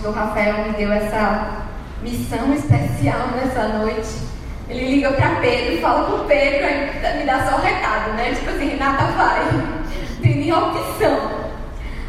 [0.00, 1.66] O pastor Rafael me deu essa
[2.02, 4.08] missão especial nessa noite.
[4.66, 8.32] Ele liga para Pedro fala com Pedro, aí me dá só o recado, né?
[8.32, 9.46] Tipo assim, Renata vai.
[10.22, 11.30] Tem nem opção.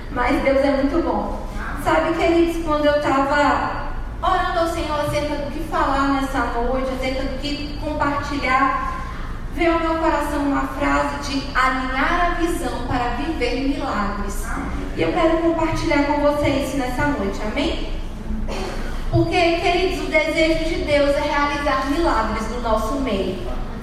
[0.09, 1.46] Mas Deus é muito bom.
[1.84, 3.88] Sabe, queridos, quando eu estava
[4.22, 9.01] orando ao Senhor acerca do que falar nessa noite, acerca do que compartilhar,
[9.53, 14.46] veio ao meu coração uma frase de alinhar a visão para viver milagres.
[15.01, 17.89] E eu quero compartilhar com vocês isso nessa noite, amém?
[19.09, 23.39] Porque, queridos, o desejo de Deus é realizar milagres no nosso meio.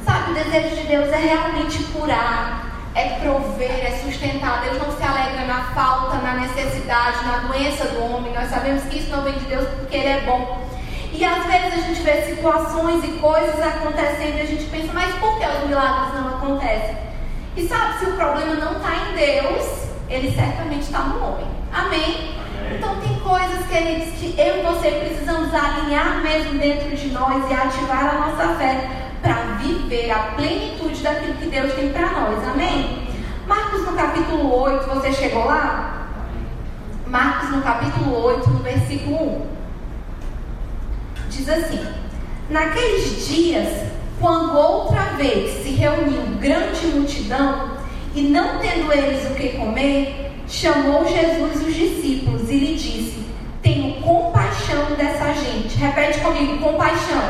[0.06, 4.62] Sabe, o desejo de Deus é realmente curar, é prover, é sustentar.
[4.62, 8.33] Deus não se alegra na falta, na necessidade, na doença do homem.
[8.33, 10.69] Nós sabemos que isso não vem de Deus porque Ele é bom.
[11.12, 15.12] E às vezes a gente vê situações e coisas acontecendo e a gente pensa, mas
[15.17, 16.97] por que os milagres não acontecem?
[17.56, 21.47] E sabe, se o problema não está em Deus, ele certamente está no homem.
[21.73, 22.35] Amém?
[22.75, 27.55] Então tem coisas, queridos, que eu e você precisamos alinhar mesmo dentro de nós e
[27.55, 28.89] ativar a nossa fé
[29.23, 32.49] para viver a plenitude daquilo que Deus tem para nós.
[32.49, 33.09] Amém?
[33.47, 36.09] Marcos no capítulo 8, você chegou lá?
[37.07, 39.47] Marcos no capítulo 8, no versículo 1.
[41.31, 41.87] Diz assim:
[42.51, 43.87] Naqueles dias,
[44.21, 47.79] quando outra vez se reuniu grande multidão,
[48.14, 53.19] e não tendo eles o que comer, chamou Jesus os discípulos e lhe disse:
[53.62, 55.76] Tenho compaixão dessa gente.
[55.78, 57.22] Repete comigo: compaixão.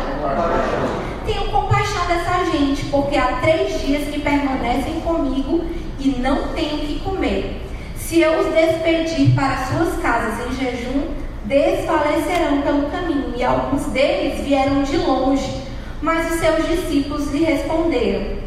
[1.26, 5.64] Tenho compaixão dessa gente, porque há três dias que permanecem comigo
[5.98, 7.62] e não tenho o que comer.
[7.96, 11.08] Se eu os despedir para suas casas em jejum,
[11.44, 13.34] desfalecerão pelo caminho.
[13.36, 15.69] E alguns deles vieram de longe.
[16.00, 18.38] Mas os seus discípulos lhe responderam: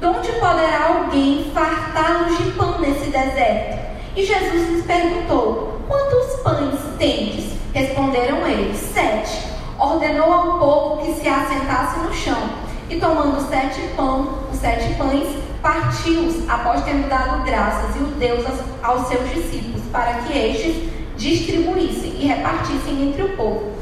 [0.00, 3.78] De onde poderá alguém fartá-los de pão nesse deserto?
[4.16, 7.54] E Jesus lhes perguntou: Quantos pães tendes?
[7.72, 9.54] Responderam eles: Sete.
[9.78, 12.64] Ordenou ao povo que se assentasse no chão.
[12.88, 15.26] E tomando sete, pão, os sete pães,
[15.62, 18.44] partiu-os após tendo dado graças e os deu
[18.82, 23.72] aos, seus discípulos, para que estes distribuíssem e repartissem entre o povo.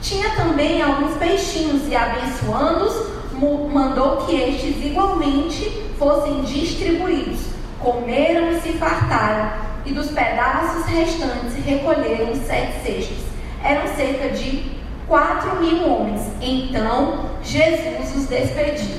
[0.00, 7.40] Tinha também alguns peixinhos e, abençoando-os, mandou que estes igualmente fossem distribuídos.
[7.78, 9.52] Comeram e se fartaram,
[9.84, 13.18] e dos pedaços restantes recolheram sete cestos.
[13.62, 16.22] Eram cerca de quatro mil homens.
[16.40, 18.96] Então Jesus os despediu.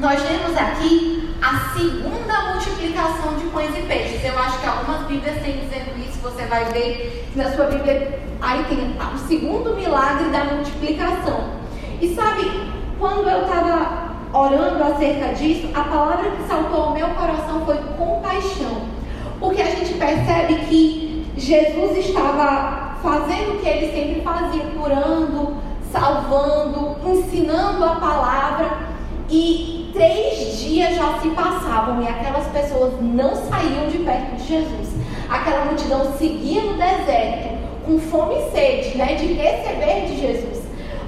[0.00, 4.24] Nós temos aqui a segunda multiplicação de pães e peixes.
[4.24, 8.64] Eu acho que algumas Bíblias têm dizendo isso, você vai ver na sua Bíblia, aí
[8.64, 11.50] tem o segundo milagre da multiplicação.
[12.00, 12.50] E sabe,
[13.02, 18.82] quando eu estava orando acerca disso, a palavra que saltou ao meu coração foi compaixão.
[19.40, 25.56] Porque a gente percebe que Jesus estava fazendo o que ele sempre fazia, curando,
[25.90, 28.70] salvando, ensinando a palavra.
[29.28, 34.90] E três dias já se passavam e aquelas pessoas não saíam de perto de Jesus.
[35.28, 40.61] Aquela multidão seguia no deserto, com fome e sede, né, de receber de Jesus.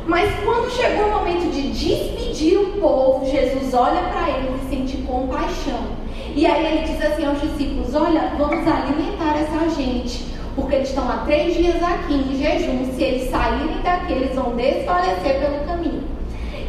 [0.07, 4.97] Mas quando chegou o momento de despedir o povo, Jesus olha para eles e sente
[4.99, 6.05] compaixão.
[6.35, 11.09] E aí ele diz assim aos discípulos: Olha, vamos alimentar essa gente, porque eles estão
[11.11, 12.93] há três dias aqui em jejum.
[12.93, 16.03] Se eles saírem daqui, eles vão desfalecer pelo caminho.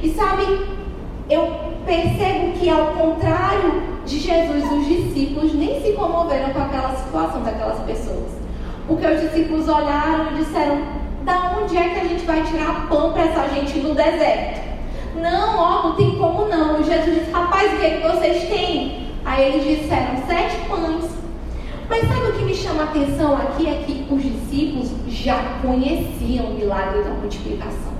[0.01, 0.43] E sabe,
[1.29, 1.51] eu
[1.85, 7.79] percebo que ao contrário de Jesus, os discípulos nem se comoveram com aquela situação daquelas
[7.79, 8.31] pessoas.
[8.87, 10.94] Porque os discípulos olharam e disseram:
[11.25, 14.61] Da onde é que a gente vai tirar pão para essa gente no deserto?
[15.15, 16.79] Não, ó, não tem como não.
[16.79, 19.07] E Jesus disse: Rapaz, o que, é que vocês têm?
[19.25, 21.09] Aí eles disseram: Sete pães.
[21.89, 23.67] Mas sabe o que me chama a atenção aqui?
[23.67, 27.93] É que os discípulos já conheciam o milagre da multiplicação.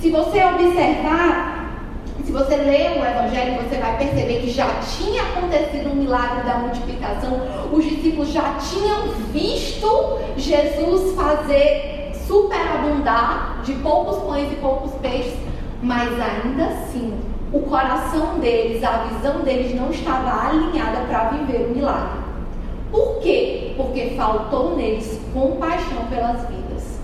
[0.00, 1.80] Se você observar,
[2.24, 6.54] se você ler o Evangelho, você vai perceber que já tinha acontecido um milagre da
[6.60, 7.40] multiplicação.
[7.70, 15.36] Os discípulos já tinham visto Jesus fazer superabundar de poucos pães e poucos peixes,
[15.82, 17.18] mas ainda assim,
[17.52, 22.24] o coração deles, a visão deles não estava alinhada para viver o milagre.
[22.90, 23.74] Por quê?
[23.76, 27.00] Porque faltou neles compaixão pelas vidas.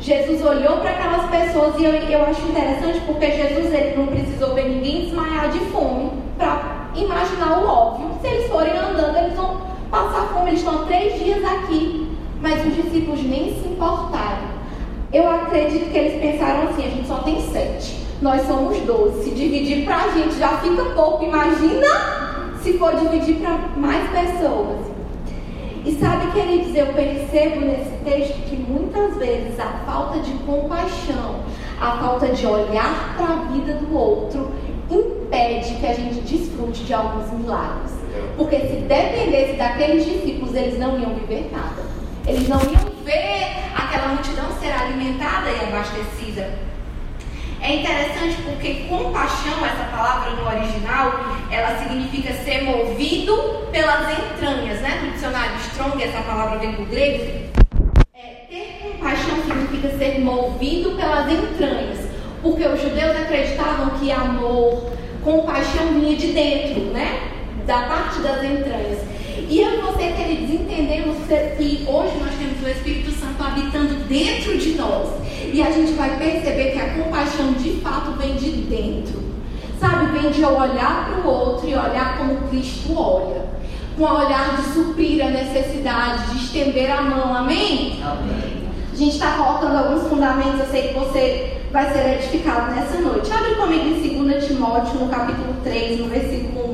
[0.00, 4.54] Jesus olhou para aquelas pessoas e eu, eu acho interessante porque Jesus ele não precisou
[4.54, 8.10] ver ninguém desmaiar de fome para imaginar o óbvio.
[8.20, 9.60] Se eles forem andando, eles vão
[9.90, 10.50] passar fome.
[10.50, 12.11] Eles estão três dias aqui,
[12.42, 14.50] mas os discípulos nem se importaram.
[15.12, 19.24] Eu acredito que eles pensaram assim: a gente só tem sete, nós somos doze.
[19.24, 21.24] Se dividir para a gente já fica pouco.
[21.24, 21.86] Imagina
[22.60, 24.90] se for dividir para mais pessoas.
[25.84, 31.40] E sabe, queridos, eu percebo nesse texto que muitas vezes a falta de compaixão,
[31.80, 34.52] a falta de olhar para a vida do outro,
[34.88, 37.92] impede que a gente desfrute de alguns milagres.
[38.36, 41.91] Porque se dependesse daqueles discípulos, eles não iam viver nada.
[42.26, 46.50] Eles não iam ver aquela multidão ser alimentada e abastecida.
[47.60, 51.12] É interessante porque compaixão, essa palavra no original,
[51.50, 53.36] ela significa ser movido
[53.70, 55.00] pelas entranhas, né?
[55.02, 57.50] No dicionário Strong, essa palavra vem do grego.
[58.14, 62.08] É, ter compaixão significa ser movido pelas entranhas,
[62.40, 64.92] porque os judeus acreditavam que amor,
[65.22, 67.30] compaixão vinha de dentro, né?
[67.66, 68.98] Da parte das entranhas.
[69.48, 71.16] E eu e você, queridos, entendemos
[71.56, 75.08] que hoje nós temos o Espírito Santo habitando dentro de nós.
[75.52, 79.22] E a gente vai perceber que a compaixão de fato vem de dentro.
[79.78, 83.42] Sabe, vem de eu olhar para o outro e olhar como Cristo olha.
[83.96, 87.34] Com o olhar de suprir a necessidade, de estender a mão.
[87.34, 88.00] Amém?
[88.02, 88.62] Amém.
[88.92, 93.30] A gente está colocando alguns fundamentos, eu sei que você vai ser edificado nessa noite.
[93.32, 96.71] Abre comigo em 2 Timóteo, no capítulo 3, no versículo 1.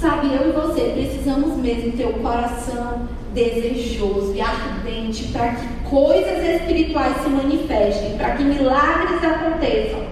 [0.00, 6.60] Sabe, eu e você precisamos mesmo ter o coração desejoso e ardente para que coisas
[6.60, 10.04] espirituais se manifestem, para que milagres aconteçam.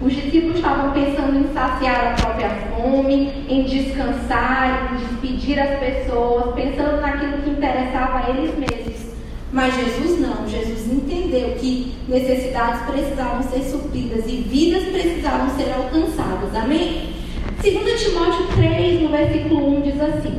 [0.00, 6.54] Os discípulos estavam pensando em saciar a própria fome, em descansar, em despedir as pessoas,
[6.54, 9.12] pensando naquilo que interessava a eles mesmos.
[9.52, 16.54] Mas Jesus não, Jesus entendeu que necessidades precisavam ser supridas e vidas precisavam ser alcançadas.
[16.54, 17.21] Amém?
[17.62, 20.38] 2 Timóteo 3, no versículo 1, diz assim: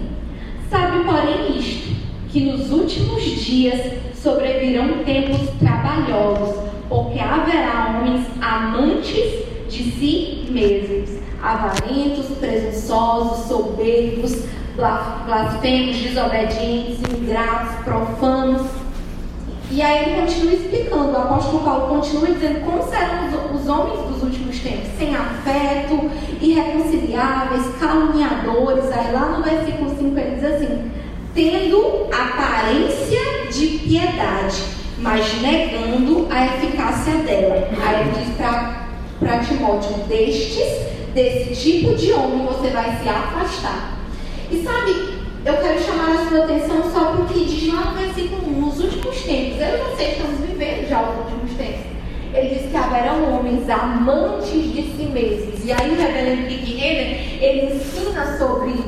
[0.70, 1.96] Sabe, porém, isto,
[2.30, 3.80] que nos últimos dias
[4.16, 14.46] sobrevirão tempos trabalhosos, porque haverá homens amantes de si mesmos, avarentos, presunçosos, soberbos,
[14.76, 18.83] blasfemos, desobedientes, ingratos, profanos.
[19.74, 24.22] E aí ele continua explicando, o apóstolo Paulo continua dizendo como serão os, homens dos
[24.22, 28.86] últimos tempos, sem afeto, irreconciliáveis, caluniadores.
[28.92, 30.92] Aí lá no versículo 5 ele diz assim:
[31.34, 33.20] tendo aparência
[33.52, 34.64] de piedade,
[35.00, 37.68] mas negando a eficácia dela.
[37.84, 43.98] Aí ele diz para Timóteo: destes, desse tipo de homem você vai se afastar.
[44.52, 45.13] E sabe,
[45.46, 49.22] eu quero chamar a sua atenção só porque diz lá no versículo 1, nos últimos
[49.24, 51.82] tempos, eu e você estamos vivendo já os últimos tempos.
[52.34, 55.66] ele diz que haverão homens amantes de si mesmos.
[55.66, 58.86] E aí o reverendo Renner, ele ensina sobre,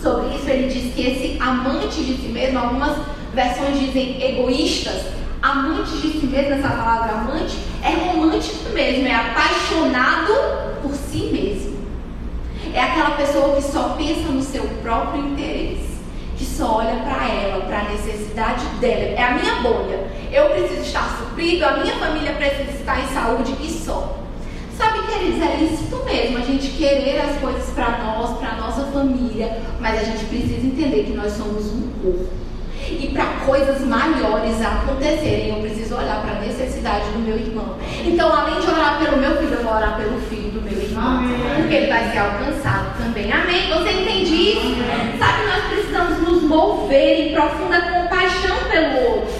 [0.00, 0.48] sobre isso.
[0.48, 2.96] Ele diz que esse amante de si mesmo, algumas
[3.34, 5.06] versões dizem egoístas,
[5.42, 10.32] amante de si mesmo, essa palavra amante, é romântico mesmo, é apaixonado
[10.82, 11.73] por si mesmo.
[12.74, 15.94] É aquela pessoa que só pensa no seu próprio interesse,
[16.36, 19.14] que só olha para ela, para a necessidade dela.
[19.16, 20.08] É a minha bolha.
[20.32, 24.18] Eu preciso estar suprido, a minha família precisa estar em saúde e só.
[24.76, 29.56] Sabe, queridos, é lícito mesmo a gente querer as coisas para nós, para nossa família,
[29.78, 32.43] mas a gente precisa entender que nós somos um corpo.
[33.14, 37.76] Para coisas maiores acontecerem, eu preciso olhar para a necessidade do meu irmão.
[38.04, 41.18] Então, além de orar pelo meu filho, eu vou orar pelo filho do meu irmão.
[41.18, 41.38] Amém.
[41.56, 43.32] Porque ele vai ser alcançado também.
[43.32, 43.68] Amém?
[43.70, 44.74] Você entende isso?
[45.18, 49.34] Sabe, nós precisamos nos mover em profunda compaixão pelo outro.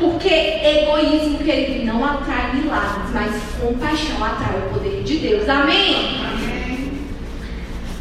[0.00, 5.48] Porque egoísmo, querido, não atrai milagres, mas compaixão atrai o poder de Deus.
[5.48, 6.20] Amém?
[6.20, 6.92] Amém.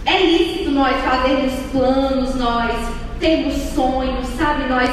[0.05, 4.70] É lícito nós fazermos planos, nós termos sonhos, sabe?
[4.70, 4.89] Nós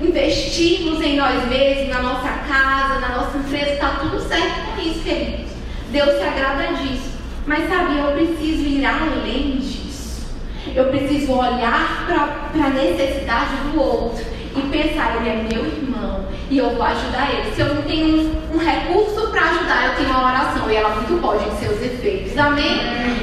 [0.00, 5.00] investirmos em nós mesmos, na nossa casa, na nossa empresa, está tudo certo com isso,
[5.00, 5.50] queridos.
[5.90, 7.16] Deus se agrada disso.
[7.44, 10.26] Mas sabe, eu preciso ir além disso.
[10.74, 14.24] Eu preciso olhar para a necessidade do outro
[14.56, 17.52] e pensar, ele é meu irmão e eu vou ajudar ele.
[17.52, 20.90] Se eu não tenho um, um recurso para ajudar, eu tenho uma oração e ela
[20.90, 22.38] muito pode em seus efeitos.
[22.38, 22.80] Amém?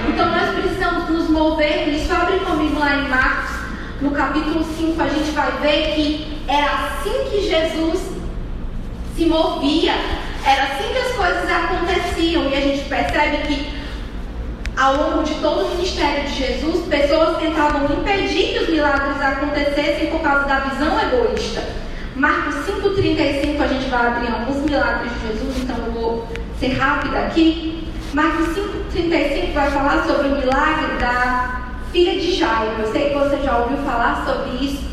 [0.10, 2.14] Então nós precisamos nos mover nisso.
[2.14, 3.63] Abre comigo lá em Marcos
[4.04, 8.02] no capítulo 5, a gente vai ver que era assim que Jesus
[9.16, 9.94] se movia,
[10.46, 13.84] era assim que as coisas aconteciam, e a gente percebe que
[14.76, 20.08] ao longo de todo o ministério de Jesus, pessoas tentavam impedir que os milagres acontecessem
[20.08, 21.64] por causa da visão egoísta.
[22.16, 26.28] Marcos 5,35, a gente vai abrir alguns milagres de Jesus, então eu vou
[26.60, 27.88] ser rápida aqui.
[28.14, 32.74] Marcos 5,35 vai falar sobre o milagre da filha de Jairo.
[32.80, 34.84] Eu sei que você já ouviu falar sobre isso.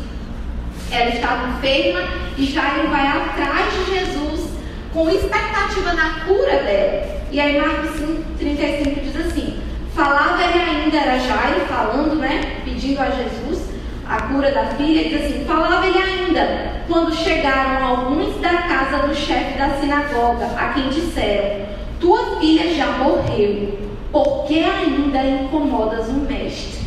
[0.91, 2.01] Ela estava enferma
[2.37, 4.51] e Jairo vai atrás de Jesus
[4.93, 7.21] com expectativa na cura dela.
[7.31, 9.59] E aí Marcos 5, 35 diz assim:
[9.95, 12.61] Falava ele ainda, era Jairo falando, né?
[12.63, 13.71] Pedindo a Jesus
[14.07, 19.15] a cura da filha, diz assim: Falava ele ainda, quando chegaram alguns da casa do
[19.15, 21.65] chefe da sinagoga, a quem disseram:
[21.99, 23.79] Tua filha já morreu,
[24.11, 26.80] por que ainda incomodas o mestre?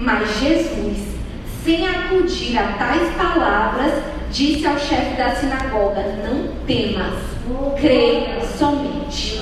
[0.00, 0.96] Mas Jesus,
[1.64, 3.94] sem acudir a tais palavras,
[4.30, 7.14] disse ao chefe da sinagoga: Não temas,
[7.80, 9.38] crê somente.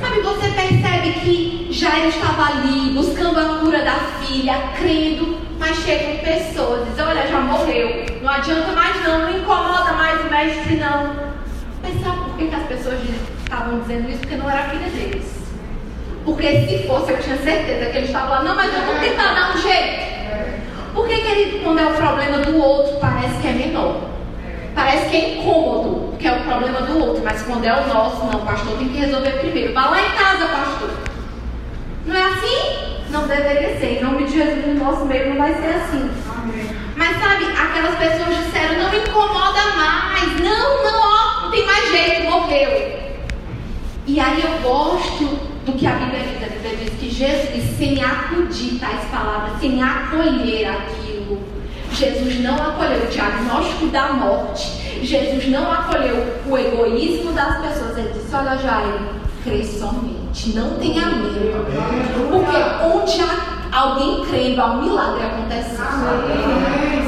[0.00, 6.16] Sabe, você percebe que Jairo estava ali buscando a cura da filha, crendo, mas chegam
[6.18, 11.14] pessoas dizem: Olha, já morreu, não adianta mais não, não incomoda mais o mestre não.
[11.80, 12.98] Mas sabe por que, que as pessoas
[13.38, 14.18] estavam dizendo isso?
[14.18, 15.45] Porque não era a filha deles.
[16.26, 19.32] Porque se fosse, eu tinha certeza que ele estava lá, não, mas eu vou tentar
[19.32, 20.16] dar um jeito.
[20.92, 24.00] Porque, querido, quando é o problema do outro, parece que é menor.
[24.74, 27.22] Parece que é incômodo, porque é o problema do outro.
[27.24, 29.72] Mas quando é o nosso, não, pastor tem que resolver primeiro.
[29.72, 30.90] Vá lá em casa, pastor.
[32.06, 33.04] Não é assim?
[33.10, 33.98] Não deveria ser.
[33.98, 36.10] Em nome de Jesus, no nosso meio não vai ser assim.
[36.96, 40.40] Mas sabe, aquelas pessoas disseram, não incomoda mais.
[40.40, 42.96] Não, não, ó, não tem mais jeito, morreu.
[44.08, 46.42] E aí eu gosto do que a Bíblia diz.
[46.42, 51.38] A Bíblia diz que Jesus, sem acudir tais palavras, sem acolher aquilo,
[51.92, 57.98] Jesus não acolheu o diagnóstico da morte, Jesus não acolheu o egoísmo das pessoas.
[57.98, 59.00] Ele disse: Olha, Jair,
[59.42, 61.66] crê somente, não tenha medo,
[62.30, 65.80] porque onde há alguém crendo, há um milagre acontecendo.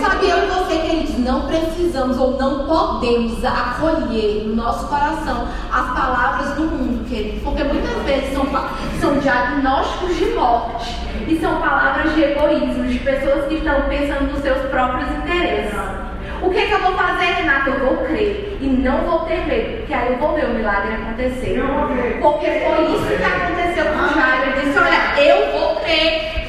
[0.00, 5.86] Sabe, eu e você, queridos, não precisamos ou não podemos acolher no nosso coração as
[5.92, 8.46] palavras do mundo, queridos, porque muitas vezes são,
[8.98, 10.96] são diagnósticos de morte
[11.28, 15.78] e são palavras de egoísmo, de pessoas que estão pensando nos seus próprios interesses.
[16.40, 17.70] O que, que eu vou fazer, Renata?
[17.70, 20.94] Eu vou crer e não vou ter medo, porque aí eu vou ver o milagre
[20.94, 21.60] acontecer.
[22.22, 24.52] Porque foi isso que aconteceu com Jairo.
[24.52, 26.48] Ele disse: Olha, eu vou crer.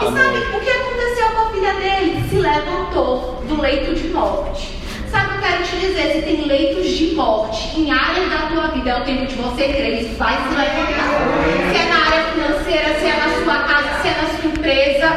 [0.00, 2.24] E sabe o que aconteceu com a filha dele?
[2.28, 4.76] Se levantou do leito de morte.
[5.10, 6.12] Sabe o que eu quero te dizer?
[6.12, 9.64] Se tem leitos de morte em áreas da tua vida, é o tempo de você
[9.64, 11.70] crer, isso vai se levantar.
[11.70, 15.08] Se é na área financeira, se é na sua casa, se é na sua empresa,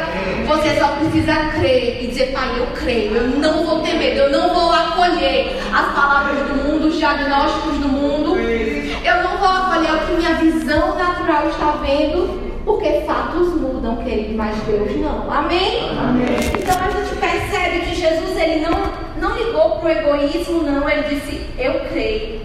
[0.46, 4.30] você só precisa crer e dizer, pai, eu creio, eu não vou ter medo, eu
[4.30, 9.92] não vou acolher as palavras do mundo, os diagnósticos do mundo, eu não vou acolher
[9.92, 15.30] o que minha visão natural está vendo porque fatos mudam, querido, mas Deus não.
[15.30, 15.90] Amém?
[15.98, 16.26] Amém?
[16.58, 20.88] Então a gente percebe que Jesus ele não, não ligou para o egoísmo, não.
[20.88, 22.40] Ele disse, eu creio.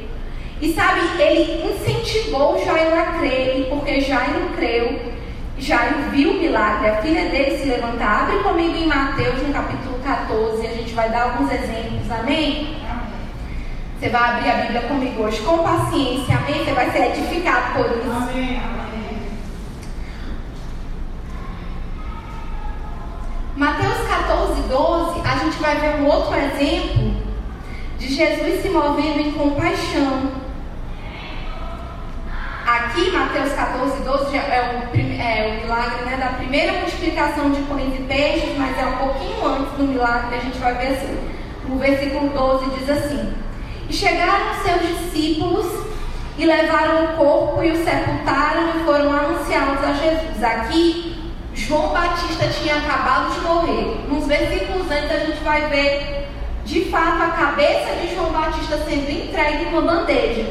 [0.59, 4.99] E sabe, ele incentivou Jairo a crer, e porque Jairo creu,
[5.59, 8.23] Jairo viu o milagre, a filha dele se levantar.
[8.23, 12.75] Abre comigo em Mateus, no capítulo 14, a gente vai dar alguns exemplos, amém?
[13.99, 16.63] Você vai abrir a Bíblia comigo hoje com paciência, amém?
[16.63, 18.11] Você vai ser edificado por isso.
[18.11, 18.61] Amém.
[23.57, 27.11] Mateus 14, 12, a gente vai ver um outro exemplo
[27.97, 30.31] de Jesus se movendo em compaixão.
[32.67, 37.63] Aqui, Mateus 14, 12, já é o, é o milagre né, da primeira multiplicação de
[37.63, 41.17] pães e peixes, mas é um pouquinho antes do milagre, a gente vai ver assim.
[41.67, 43.33] No versículo 12 diz assim:
[43.89, 45.65] E chegaram seus discípulos
[46.37, 50.43] e levaram o corpo e o sepultaram e foram anunciados a Jesus.
[50.43, 51.16] Aqui,
[51.57, 54.05] João Batista tinha acabado de morrer.
[54.07, 56.27] Nos versículos antes, a gente vai ver
[56.63, 60.45] de fato a cabeça de João Batista sendo entregue em uma bandeja.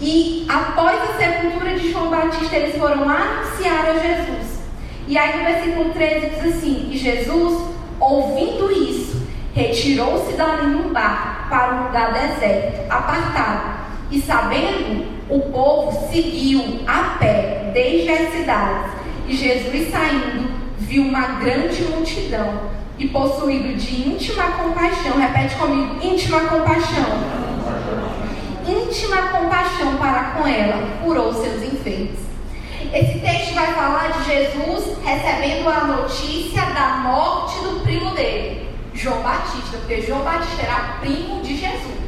[0.00, 4.62] E após a sepultura de João Batista, eles foram anunciar a Jesus.
[5.08, 7.68] E aí no versículo 13 diz assim: E Jesus,
[7.98, 13.82] ouvindo isso, retirou-se dali num barco para um lugar deserto, apartado.
[14.10, 18.92] E sabendo, o povo seguiu a pé desde as cidades.
[19.26, 20.41] E Jesus saindo,
[20.92, 22.70] viu uma grande multidão.
[22.98, 27.42] E possuído de íntima compaixão, repete comigo: íntima compaixão
[28.64, 32.20] íntima compaixão para com ela, curou seus enfermos.
[32.92, 39.20] Esse texto vai falar de Jesus recebendo a notícia da morte do primo dele, João
[39.22, 42.02] Batista, porque João Batista era primo de Jesus.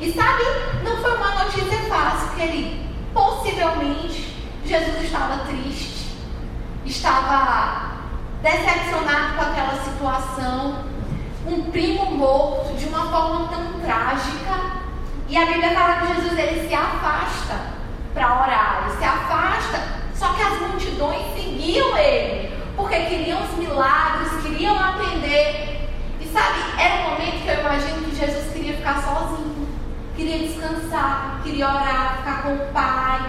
[0.00, 0.42] E sabe,
[0.82, 2.76] não foi uma notícia fácil, querido.
[3.14, 4.34] Possivelmente,
[4.64, 5.95] Jesus estava triste,
[6.86, 7.96] estava
[8.42, 10.84] decepcionado com aquela situação,
[11.46, 14.86] um primo morto de uma forma tão trágica.
[15.28, 17.60] E a Bíblia fala que Jesus ele se afasta
[18.14, 19.82] para orar, ele se afasta,
[20.14, 25.90] só que as multidões seguiam ele, porque queriam os milagres, queriam atender.
[26.20, 29.68] E sabe, era um momento que eu imagino que Jesus queria ficar sozinho,
[30.14, 33.20] queria descansar, queria orar, ficar com o Pai,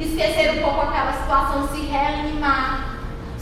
[0.00, 2.91] esquecer um pouco aquela situação, se reanimar.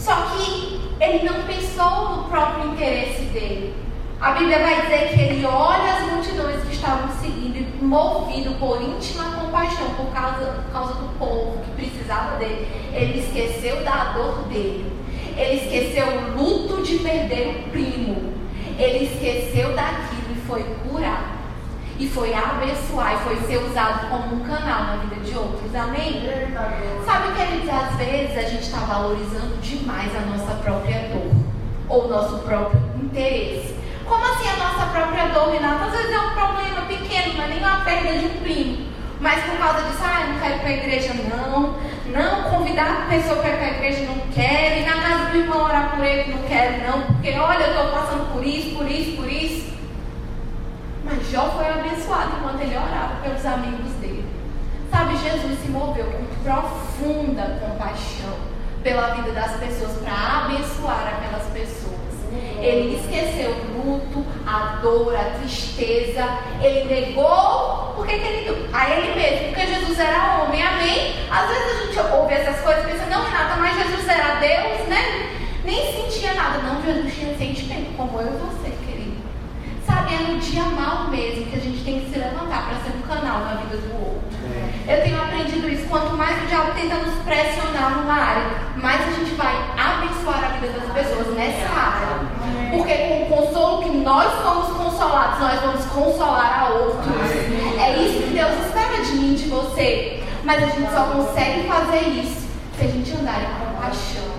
[0.01, 3.75] Só que ele não pensou no próprio interesse dele.
[4.19, 8.81] A Bíblia vai dizer que ele olha as multidões que estavam seguindo e movido por
[8.81, 12.67] íntima compaixão por causa, por causa do povo que precisava dele.
[12.91, 14.91] Ele esqueceu da dor dele.
[15.37, 18.33] Ele esqueceu o luto de perder o primo.
[18.79, 21.40] Ele esqueceu daquilo e foi curar.
[22.01, 25.75] E foi abençoar e foi ser usado como um canal na vida de outros.
[25.75, 26.27] Amém?
[27.05, 31.31] Sabe, queridos, às vezes a gente está valorizando demais a nossa própria dor
[31.87, 33.75] ou o nosso próprio interesse.
[34.03, 35.85] Como assim a nossa própria dor, Renata?
[35.85, 38.87] Às vezes é um problema pequeno, não é nem uma perda de um primo.
[39.19, 41.75] Mas por causa disso, ah, não quero ir para a igreja, não.
[42.07, 44.79] Não, convidar a pessoa para ir para a igreja, não quero.
[44.79, 47.01] Ir na casa do irmão orar por ele, não quero, não.
[47.03, 49.80] Porque, olha, eu estou passando por isso, por isso, por isso.
[51.03, 54.25] Mas Jó foi abençoado enquanto ele orava pelos amigos dele.
[54.89, 58.35] Sabe, Jesus se moveu com profunda compaixão
[58.83, 61.91] pela vida das pessoas para abençoar aquelas pessoas.
[62.59, 66.27] Ele esqueceu o luto, a dor, a tristeza.
[66.61, 71.15] Ele negou, porque que ele a ele mesmo, porque Jesus era homem, amém?
[71.31, 74.87] Às vezes a gente ouve essas coisas e pensa, não, Renata, mas Jesus era Deus,
[74.87, 75.29] né?
[75.65, 76.59] Nem sentia nada.
[76.59, 78.60] Não, Jesus tinha sentimento, como eu e você.
[80.11, 83.01] É no dia mal mesmo que a gente tem que se levantar para ser um
[83.07, 84.21] canal na vida do outro.
[84.87, 85.87] Eu tenho aprendido isso.
[85.87, 88.43] Quanto mais o diabo tenta nos pressionar numa área,
[88.75, 92.19] mais a gente vai abençoar a vida das pessoas nessa área.
[92.71, 97.31] Porque com o consolo que nós somos consolados, nós vamos consolar a outros.
[97.79, 100.23] É isso que Deus espera de mim, de você.
[100.43, 102.47] Mas a gente só consegue fazer isso
[102.77, 104.30] se a gente andar em compaixão.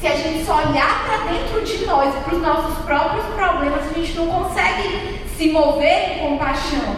[0.00, 3.92] Se a gente só olhar para dentro de nós, para os nossos próprios problemas, a
[3.92, 6.96] gente não consegue se mover em compaixão.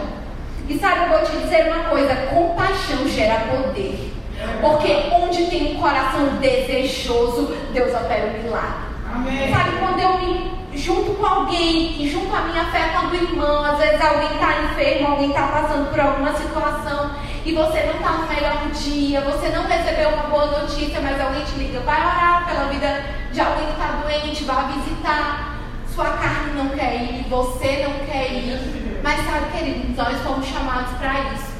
[0.69, 4.13] E sabe, eu vou te dizer uma coisa: compaixão gera poder.
[4.61, 8.93] Porque onde tem um coração desejoso, Deus opera o milagre.
[9.13, 9.53] Amém.
[9.53, 13.15] Sabe, quando eu me junto com alguém e junto a minha fé com a do
[13.15, 17.11] irmão, às vezes alguém está enfermo, alguém está passando por alguma situação
[17.45, 21.43] e você não está no melhor dia, você não recebeu uma boa notícia, mas alguém
[21.43, 25.53] te liga, vai orar pela vida de alguém que está doente, vai visitar.
[25.93, 28.99] Sua carne não quer ir, você não quer ir.
[29.03, 31.53] Mas sabe, queridos, nós fomos chamados para isso.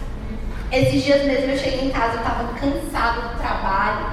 [0.72, 4.13] Esses dias mesmo eu cheguei em casa, eu estava cansada do trabalho.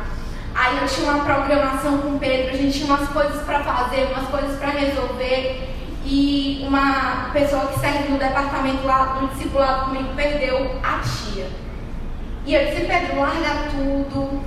[0.61, 4.13] Aí eu tinha uma programação com o Pedro, a gente tinha umas coisas para fazer,
[4.13, 5.69] umas coisas para resolver.
[6.05, 11.49] e uma pessoa que serve no departamento lá do discipulado comigo perdeu a tia.
[12.45, 14.43] E eu disse, Pedro, larga tudo,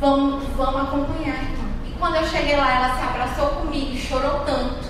[0.00, 1.66] vamos, vamos acompanhar, irmão.
[1.86, 4.84] E quando eu cheguei lá, ela se abraçou comigo e chorou tanto.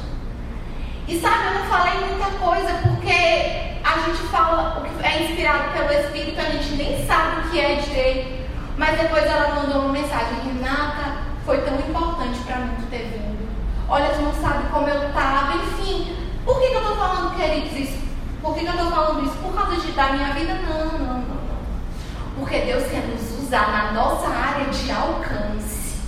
[1.09, 5.73] E sabe, eu não falei muita coisa porque a gente fala o que é inspirado
[5.73, 8.42] pelo Espírito, a gente nem sabe o que é direito.
[8.77, 13.49] Mas depois ela mandou uma mensagem, Renata, foi tão importante para mim ter vindo.
[13.89, 16.17] Olha, tu não sabe como eu estava, enfim.
[16.45, 18.01] Por que, que eu estou falando, queridos, isso?
[18.41, 19.37] Por que, que eu estou falando isso?
[19.37, 20.55] Por causa de, da minha vida?
[20.55, 21.43] Não, não, não, não.
[22.39, 26.01] Porque Deus quer nos usar na nossa área de alcance.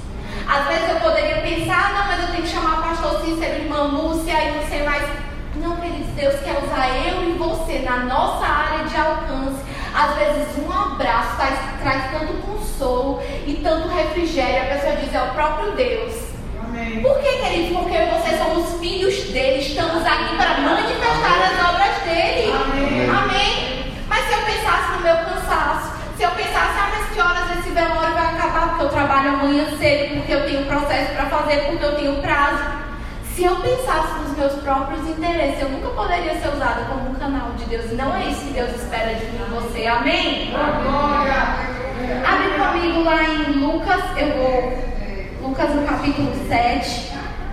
[0.48, 4.32] Às vezes eu poderia pensar, não, mas eu tenho que chamar pastor Cícero, irmã Lúcia
[4.32, 5.08] e não sei mais.
[5.56, 9.62] Não, queridos, Deus quer usar eu e você na nossa área de alcance.
[9.94, 12.32] Às vezes um abraço traz, traz tanto
[12.74, 14.62] consolo e tanto refrigério.
[14.62, 16.14] A pessoa diz, é o próprio Deus.
[16.64, 17.00] Amém.
[17.00, 17.78] Por que, queridos?
[17.78, 19.60] Porque eu e você somos filhos dele.
[19.60, 22.52] Estamos aqui para manifestar as obras dele.
[22.52, 23.10] Amém.
[23.10, 23.94] Amém.
[24.08, 27.70] Mas se eu pensasse no meu cansaço, se eu pensasse, ah, mas que horas esse
[27.70, 28.68] velório vai acabar?
[28.70, 32.84] Porque eu trabalho amanhã cedo, porque eu tenho processo para fazer, porque eu tenho prazo.
[33.34, 37.50] Se eu pensasse nos meus próprios interesses, eu nunca poderia ser usada como um canal
[37.56, 37.90] de Deus.
[37.90, 39.86] E não é isso que Deus espera de mim e você.
[39.86, 40.52] Amém?
[40.52, 41.83] Glória!
[42.04, 45.48] Abre comigo lá em Lucas, eu vou.
[45.48, 47.12] Lucas no capítulo 7.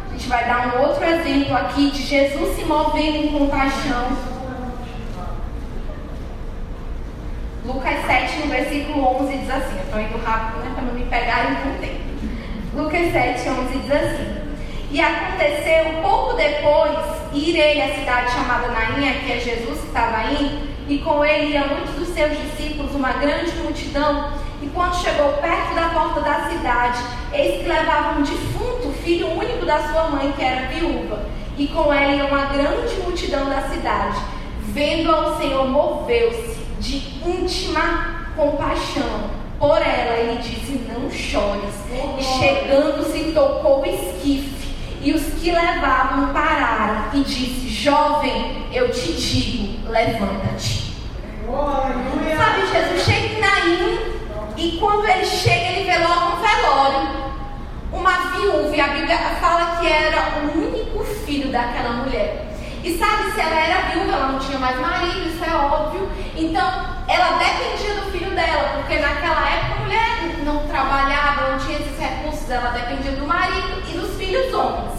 [0.09, 4.17] A gente vai dar um outro exemplo aqui de Jesus se movendo em compaixão.
[7.65, 10.71] Lucas 7, no versículo 11, diz assim: estou indo rápido, né?
[10.73, 12.01] Para não me pegarem com tempo.
[12.73, 14.41] Lucas 7, 11 diz assim.
[14.91, 16.99] E aconteceu pouco depois
[17.33, 21.53] ir ele à cidade chamada Nainha, que é Jesus que estava indo, e com ele
[21.53, 24.29] iam muitos dos seus discípulos, uma grande multidão.
[24.61, 26.99] E quando chegou perto da porta da cidade,
[27.31, 31.25] eis que levava um defunto, filho único da sua mãe, que era viúva.
[31.57, 34.19] E com ela ia uma grande multidão da cidade.
[34.63, 40.17] Vendo ao Senhor, moveu-se de íntima compaixão por ela.
[40.17, 41.73] Ele disse: Não chores.
[42.19, 44.61] E chegando-se, tocou o esquife
[45.03, 50.80] e os que levavam pararam e disse: Jovem, eu te digo, levanta-te.
[52.37, 53.99] Sabe, Jesus chega em Naim
[54.57, 57.21] e quando ele chega, ele vê logo um velório.
[57.91, 62.47] Uma viúva, e a Bíblia fala que era o único filho daquela mulher.
[62.83, 66.09] E sabe, se ela era viúva, ela não tinha mais marido, isso é óbvio.
[66.35, 66.65] Então,
[67.07, 71.99] ela dependia do filho dela, porque naquela época a mulher não trabalhava, não tinha esses
[71.99, 74.93] recursos, ela dependia do marido e dos filhos homens.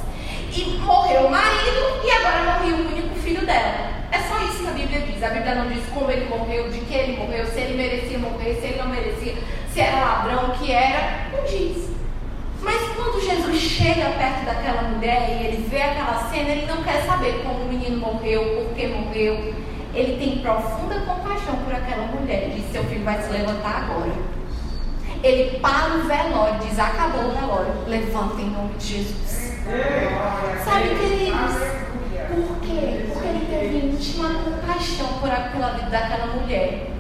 [0.55, 3.91] E morreu o marido e agora morreu o único filho dela.
[4.13, 5.23] É só isso que a Bíblia diz.
[5.23, 8.55] A Bíblia não diz como ele morreu, de que ele morreu, se ele merecia morrer,
[8.61, 9.35] se ele não merecia,
[9.73, 11.29] se era ladrão, que era.
[11.33, 11.91] Não diz.
[12.61, 17.05] Mas quando Jesus chega perto daquela mulher e ele vê aquela cena, ele não quer
[17.05, 19.55] saber como o menino morreu, por que morreu.
[19.95, 22.45] Ele tem profunda compaixão por aquela mulher.
[22.45, 24.13] Ele diz: Seu filho vai se levantar agora.
[25.23, 27.73] Ele para o velório, diz: Acabou o velório.
[27.87, 29.53] Levanta em nome de Jesus.
[30.65, 31.57] Sabe, queridos,
[32.29, 33.07] por quê?
[33.13, 36.92] Porque ele teve íntima compaixão por pela vida daquela mulher.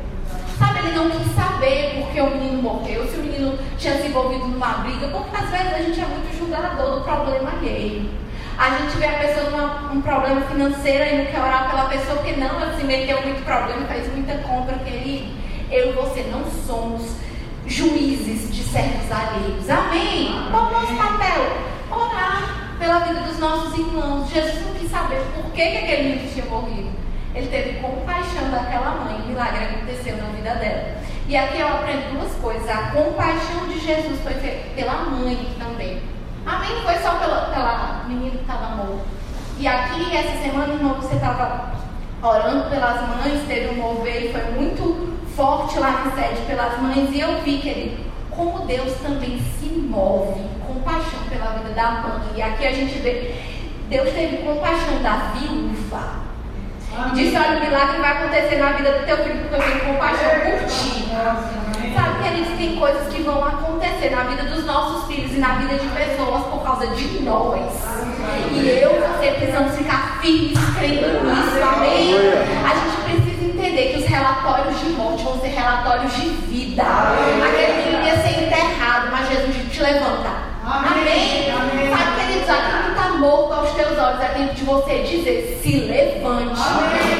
[0.82, 4.74] Ele não quis saber porque o menino morreu, se o menino tinha se envolvido numa
[4.78, 8.10] briga, porque às vezes a gente é muito julgador do problema alheio.
[8.58, 12.16] A gente vê a pessoa num um problema financeiro e não quer orar pela pessoa
[12.18, 15.32] porque não, ela se meteu muito problema, fez muita compra, querido.
[15.70, 17.16] Eu e você não somos
[17.66, 19.68] juízes de servos alheios.
[19.70, 20.48] Amém?
[20.50, 21.56] Qual o nosso papel?
[21.90, 24.30] Orar pela vida dos nossos irmãos.
[24.30, 26.91] Jesus não quis saber por que, que aquele menino tinha morrido.
[27.34, 31.02] Ele teve compaixão daquela mãe, o milagre aconteceu na vida dela.
[31.26, 32.68] E aqui eu aprendo duas coisas.
[32.68, 34.34] A compaixão de Jesus foi
[34.74, 36.02] pela mãe também.
[36.44, 36.74] Amém?
[36.74, 39.04] Não foi só pela, pela menina que estava morto.
[39.58, 41.72] E aqui, essa semana, irmão, você estava
[42.22, 47.10] orando pelas mães, teve um mover e foi muito forte lá na sede pelas mães.
[47.12, 52.22] E eu vi, querido, como Deus também se move, compaixão pela vida da mãe.
[52.34, 53.34] E aqui a gente vê,
[53.88, 56.21] Deus teve compaixão da viúva.
[56.92, 59.80] E disse, olha, o milagre vai acontecer na vida do teu filho, porque eu tenho
[59.92, 61.08] compaixão por ti.
[61.94, 65.74] Sabe, queridos, tem coisas que vão acontecer na vida dos nossos filhos e na vida
[65.74, 67.72] de pessoas por causa de nós.
[68.52, 72.14] E eu e você precisamos ficar firmes crendo nisso, amém?
[72.64, 76.82] A gente precisa entender que os relatórios de morte vão ser relatórios de vida.
[76.82, 80.30] Aquele menino ia ser enterrado, mas Jesus te levanta.
[80.64, 81.52] Amém?
[81.90, 82.81] Sabe, queridos, está
[83.22, 86.60] morto aos teus olhos é tempo de você dizer: se levante.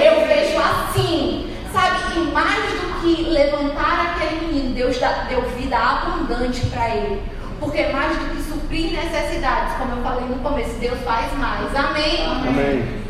[0.05, 1.49] Eu vejo assim.
[1.73, 7.23] Sabe, e mais do que levantar aquele menino, Deus deu vida abundante para ele.
[7.59, 11.75] Porque mais do que suprir necessidades, como eu falei no começo, Deus faz mais.
[11.75, 12.27] Amém?
[12.27, 13.03] Amém.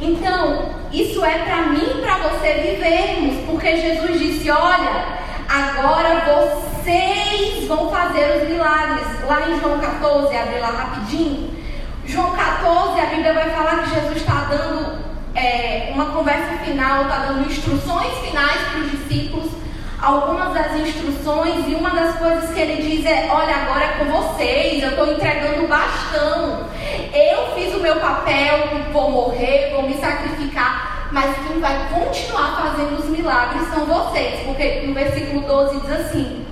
[0.00, 5.18] Então, isso é para mim e para você vivermos, porque Jesus disse: Olha,
[5.48, 9.06] agora vocês vão fazer os milagres.
[9.28, 11.61] Lá em João 14, abre lá rapidinho.
[12.04, 14.98] João 14, a Bíblia vai falar que Jesus está dando
[15.34, 19.50] é, uma conversa final, está dando instruções finais para os discípulos.
[20.00, 24.04] Algumas das instruções, e uma das coisas que ele diz é: Olha, agora é com
[24.06, 26.66] vocês, eu estou entregando o bastão.
[27.14, 28.58] Eu fiz o meu papel,
[28.92, 34.82] vou morrer, vou me sacrificar, mas quem vai continuar fazendo os milagres são vocês, porque
[34.84, 36.46] no versículo 12 diz assim: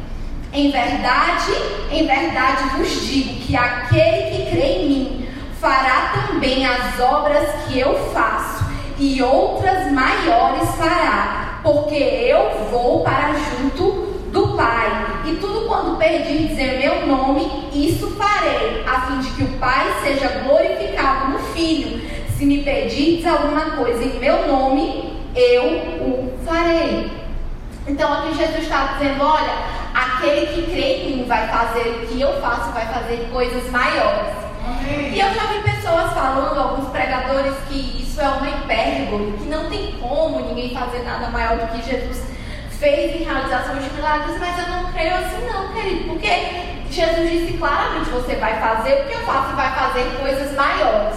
[0.53, 1.53] Em verdade,
[1.91, 5.20] em verdade vos digo que aquele que crê em mim
[5.61, 8.65] fará também as obras que eu faço,
[8.99, 14.89] e outras maiores fará, porque eu vou para junto do Pai.
[15.27, 19.87] E tudo quando pedir dizer meu nome, isso farei, a fim de que o Pai
[20.03, 22.01] seja glorificado no Filho.
[22.37, 27.11] Se me pedirdes alguma coisa em meu nome, eu o farei.
[27.87, 29.53] Então aqui Jesus está dizendo, olha,
[29.95, 34.50] aquele que crê em mim vai fazer o que eu faço, vai fazer coisas maiores.
[35.13, 39.69] E eu já vi pessoas falando, alguns pregadores, que isso é uma hipérbole, que não
[39.69, 42.25] tem como ninguém fazer nada maior do que Jesus
[42.71, 46.31] fez em realização de milagres, mas eu não creio assim não, querido, porque
[46.91, 51.17] Jesus disse claramente, você vai fazer o que eu faço e vai fazer coisas maiores.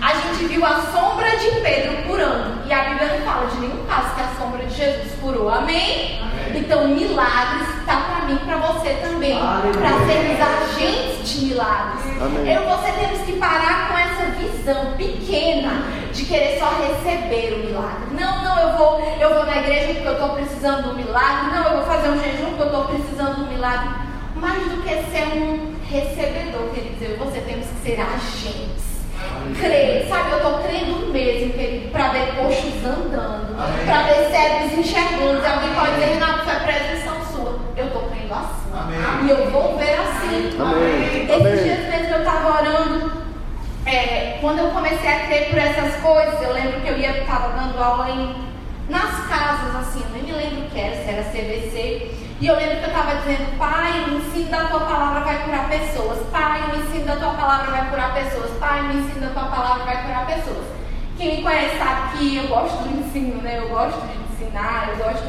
[0.00, 3.84] A gente viu a sombra de Pedro curando, e a Bíblia não fala de nenhum
[3.86, 6.20] caso que a sombra de Jesus curou, amém?
[6.22, 6.60] amém.
[6.60, 12.22] Então, milagres está para mim, para você também, para sermos agentes de milagres.
[12.22, 12.52] Amém.
[12.52, 15.82] Eu e você temos que parar com essa visão pequena
[16.12, 18.14] de querer só receber o milagre.
[18.18, 21.50] Não, não, eu vou, eu vou na igreja porque eu estou precisando do milagre.
[21.50, 23.90] Não, eu vou fazer um jejum porque eu estou precisando do milagre.
[24.36, 28.87] Mais do que ser um recebedor, queridos, eu e você temos que ser agentes.
[29.58, 30.30] Crer, sabe?
[30.32, 35.40] Eu estou crendo mesmo, querido, para ver coxos andando, para ver cegos enxergando.
[35.40, 37.58] Se alguém pode dizer, Renato, foi presunção sua.
[37.76, 38.78] Eu estou crendo assim.
[38.78, 39.26] Amém.
[39.26, 40.56] E eu vou ver assim.
[40.60, 41.24] Amém.
[41.24, 43.28] Esses dias mesmo eu estava orando
[43.88, 47.56] é, quando eu comecei a crer por essas coisas, eu lembro que eu ia estava
[47.56, 48.36] dando aula em,
[48.88, 52.27] nas casas, assim, eu nem me lembro o que era, se era CVC.
[52.40, 55.68] E eu lembro que eu estava dizendo, pai, o ensino da tua palavra vai curar
[55.68, 56.18] pessoas.
[56.30, 58.50] Pai, o ensino da tua palavra vai curar pessoas.
[58.60, 60.64] Pai, o ensino da tua palavra vai curar pessoas.
[61.16, 63.58] Quem me conhece sabe que eu gosto do ensino, né?
[63.58, 65.26] Eu gosto de ensinar, eu gosto.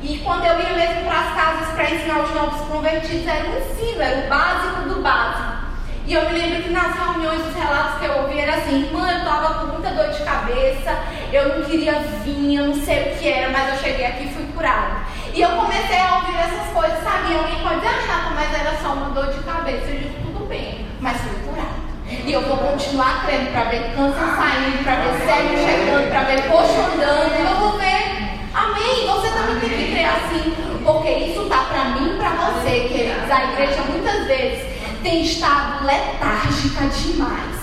[0.00, 3.58] E quando eu ia mesmo para as casas para ensinar os novos convertidos, era o
[3.58, 5.58] ensino, era o básico do básico.
[6.06, 9.10] E eu me lembro que nas reuniões, os relatos que eu ouvi era assim, irmã,
[9.10, 10.98] eu estava com muita dor de cabeça,
[11.30, 11.92] eu não queria
[12.24, 15.02] vir, eu não sei o que era, mas eu cheguei aqui e fui curada.
[15.38, 17.32] E eu comecei a ouvir essas coisas, sabe?
[17.32, 19.86] E alguém pode dizer, ah, mas era só uma dor de cabeça.
[19.86, 21.78] Eu digo, tudo bem, mas fui curada.
[22.10, 26.42] E eu vou continuar crendo para ver câncer saindo, para ver cego chegando, para ver
[26.48, 28.40] coxo andando, eu vou ver.
[28.52, 29.06] Amém?
[29.06, 33.30] Você também tem que crer assim, porque isso tá para mim e para você, queridos.
[33.30, 34.66] A igreja muitas vezes
[35.04, 37.57] tem estado letárgica demais,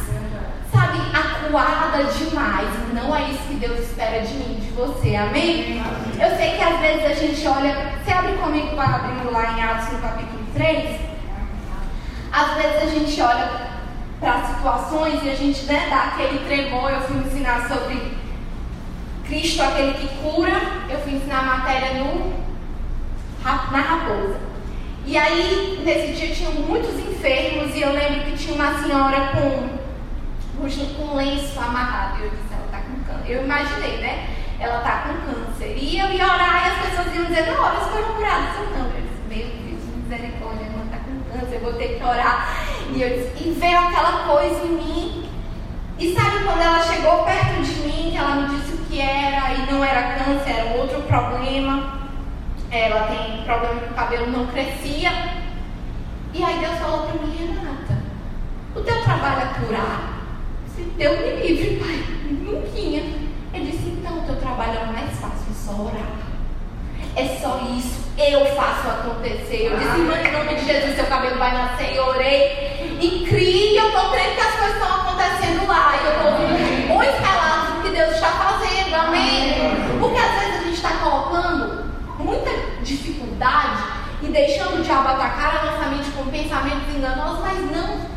[0.76, 2.70] sabe, acuada demais.
[2.94, 5.82] Não é isso que Deus espera de mim, de você, amém?
[6.20, 9.64] Eu sei que às vezes a gente olha, você abre comigo para abrir lá em
[9.64, 11.00] Atos no capítulo 3.
[12.32, 13.50] Às vezes a gente olha
[14.20, 16.92] para situações e a gente né, dá aquele tremor.
[16.92, 18.18] Eu fui ensinar sobre
[19.26, 20.54] Cristo, aquele que cura.
[20.90, 22.34] Eu fui ensinar a matéria no,
[23.44, 24.40] na raposa.
[25.08, 29.75] E aí, nesse dia, tinham muitos enfermos e eu lembro que tinha uma senhora com,
[30.96, 32.20] com lenço amarrado.
[32.20, 33.32] E eu disse, ela está com câncer.
[33.32, 34.30] Eu imaginei, né?
[34.60, 35.78] Ela está com câncer.
[35.78, 38.56] E eu ia orar e as pessoas iam dizer, não, elas foram curadas.
[38.58, 42.04] Eu não, eu disse, meu Deus, misericórdia, ela está com câncer, eu vou ter que
[42.04, 42.66] orar.
[42.94, 45.30] E, eu disse, e veio aquela coisa em mim.
[45.98, 49.54] E sabe quando ela chegou perto de mim, que ela me disse o que era,
[49.54, 52.06] e não era câncer, era outro problema
[52.72, 55.12] ela tem problema que o cabelo não crescia.
[56.34, 58.04] E aí Deus falou para mim, Renata,
[58.76, 60.15] o teu trabalho é curar?
[60.98, 62.66] Deus me livre, pai, nunca.
[63.56, 66.26] Ele disse, então o teu trabalho é mais fácil, é só orar.
[67.16, 69.68] É só isso, eu faço acontecer.
[69.72, 71.96] Eu disse, em nome de Jesus, seu cabelo vai nascer.
[71.96, 75.96] Eu orei e criei, eu estou crendo que as coisas estão acontecendo lá.
[75.96, 79.54] E eu estou ouvindo bons relatos que Deus está fazendo, amém?
[80.00, 81.86] Porque às vezes a gente está colocando
[82.20, 82.52] muita
[82.84, 83.84] dificuldade
[84.22, 88.15] e deixando o diabo atacar a nossa mente com pensamentos enganosos, mas não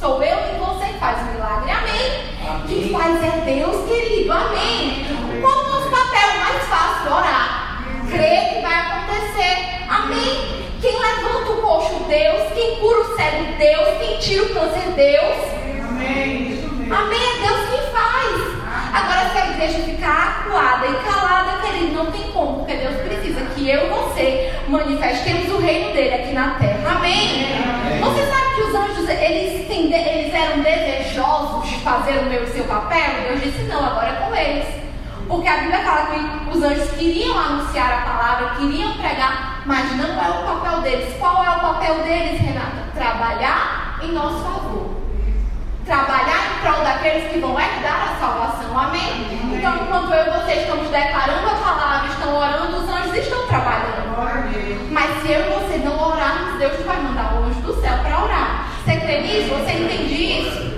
[0.00, 1.70] sou eu e você que faz o milagre.
[1.70, 2.32] Amém?
[2.48, 2.66] Amém.
[2.66, 4.32] Quem faz é Deus, querido.
[4.32, 5.06] Amém.
[5.42, 7.12] Qual o nosso papel mais fácil?
[7.12, 7.84] Orar.
[8.10, 9.84] Crer que vai acontecer.
[9.90, 10.70] Amém.
[10.80, 12.04] Quem levanta o coxo?
[12.08, 12.50] Deus.
[12.54, 13.58] Quem cura o cego?
[13.58, 13.98] Deus.
[13.98, 14.90] Quem tira o câncer?
[14.96, 15.36] Deus.
[15.90, 16.64] Amém.
[16.90, 17.20] Amém.
[17.20, 18.60] É Deus quem faz.
[18.94, 23.42] Agora, se a igreja ficar acuada e calada, querido, não tem como, porque Deus precisa
[23.54, 26.96] que eu e você manifestemos o reino dele aqui na terra.
[26.96, 27.46] Amém?
[27.98, 27.99] Que
[28.70, 33.28] os anjos, eles, eles eram desejosos de fazer o meu e seu papel?
[33.28, 34.66] Deus disse, não, agora é com eles.
[35.26, 40.22] Porque a Bíblia fala que os anjos queriam anunciar a palavra, queriam pregar, mas não
[40.22, 41.14] é o papel deles.
[41.18, 42.90] Qual é o papel deles, Renata?
[42.94, 45.00] Trabalhar em nosso favor
[45.84, 48.78] trabalhar em prol daqueles que vão herdar a salvação.
[48.78, 49.26] Amém?
[49.58, 54.00] Então, enquanto eu e você estamos declarando a palavra, estão orando, os anjos estão trabalhando.
[54.90, 57.99] Mas se eu e você não orarmos, Deus vai mandar o anjo do céu
[59.10, 59.48] crê nisso?
[59.48, 60.70] Você entende isso?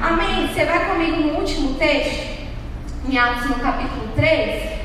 [0.00, 0.48] Amém.
[0.48, 2.46] Você vai comigo no último texto,
[3.06, 4.76] em Atos no capítulo 3.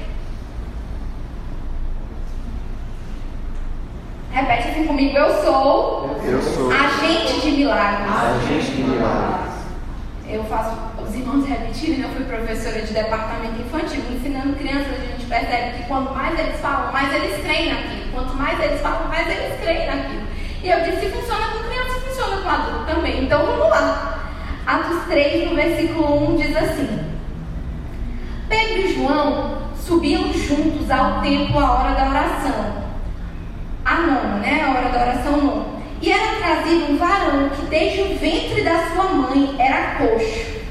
[4.33, 8.11] Repete assim comigo, eu sou, Eu sou agente de milagres.
[8.11, 9.51] agente de milagres.
[10.27, 12.07] Eu faço os irmãos repetirem, né?
[12.07, 16.59] eu fui professora de departamento infantil, ensinando crianças, a gente percebe que quanto mais eles
[16.61, 18.11] falam, mais eles creem naquilo.
[18.13, 20.27] Quanto mais eles falam, mais eles creem naquilo.
[20.63, 21.90] E eu disse, se funciona com criança,
[22.21, 23.23] funciona com adulto também.
[23.23, 24.19] Então vamos lá.
[24.65, 26.99] Atos 3, no versículo 1, diz assim:
[28.47, 32.81] Pedro e João subiam juntos ao templo à hora da oração.
[33.83, 34.63] A nona, né?
[34.63, 35.81] A hora da oração nona.
[36.01, 40.61] E era trazido um varão que desde o ventre da sua mãe era coxo,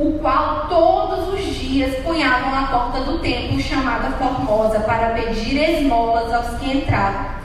[0.00, 6.32] o qual todos os dias punhavam na porta do templo chamada Formosa para pedir esmolas
[6.32, 7.37] aos que entravam.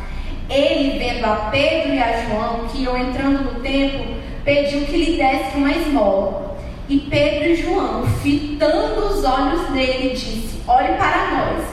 [0.50, 5.18] Ele, vendo a Pedro e a João que iam entrando no templo, pediu que lhe
[5.18, 6.58] desse uma esmola.
[6.90, 11.66] E Pedro e João, fitando os olhos nele, disse: Olhe para nós.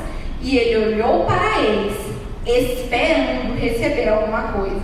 [0.43, 1.97] E ele olhou para eles,
[2.47, 4.81] esperando receber alguma coisa.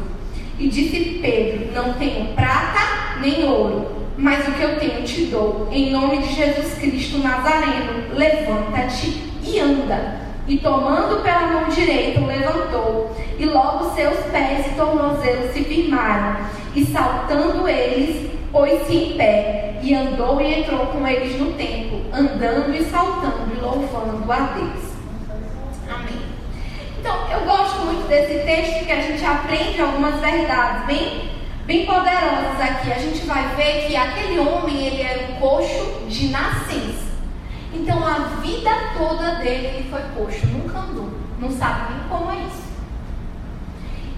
[0.59, 3.87] E disse Pedro: Não tenho prata nem ouro,
[4.19, 5.69] mas o que eu tenho te dou.
[5.71, 10.26] Em nome de Jesus Cristo Nazareno, levanta-te e anda.
[10.49, 16.37] E tomando pela mão direita, o levantou, e logo seus pés e tornozelos se firmaram.
[16.75, 22.75] E saltando eles, pôs-se em pé, e andou e entrou com eles no templo, andando
[22.75, 24.93] e saltando e louvando a Deus.
[25.93, 26.23] Amém.
[27.01, 31.31] Então, eu gosto muito desse texto que a gente aprende algumas verdades bem,
[31.67, 32.93] bem poderosas aqui.
[32.93, 37.06] A gente vai ver que aquele homem, ele era um coxo de nascença.
[37.79, 41.11] Então, a vida toda dele, ele foi coxo, nunca andou.
[41.39, 42.67] Não sabe nem como é isso.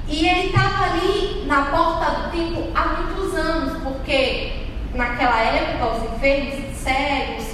[0.07, 6.15] E ele estava ali na porta do templo há muitos anos, porque naquela época os
[6.15, 7.47] enfermos, cegos,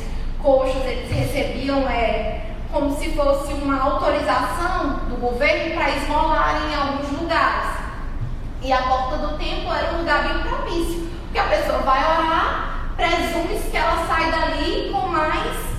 [0.42, 7.18] coxos, eles recebiam é, como se fosse uma autorização do governo para esmolar em alguns
[7.18, 7.70] lugares.
[8.62, 12.92] E a porta do templo era um lugar bem propício, porque a pessoa vai orar,
[12.94, 15.73] presume-se que ela sai dali com mais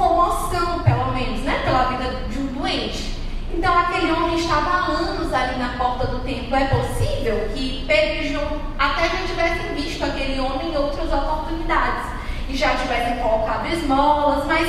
[0.00, 3.20] comoção, pelo menos, né, pela vida de um doente.
[3.52, 6.56] Então aquele homem estava há anos ali na porta do templo.
[6.56, 12.12] É possível que Pedro e João até já tivessem visto aquele homem em outras oportunidades
[12.48, 14.66] e já tivessem colocado esmolas, mas